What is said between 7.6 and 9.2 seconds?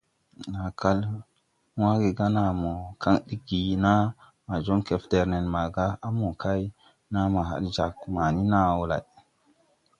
jāg mani naa wɔ lay.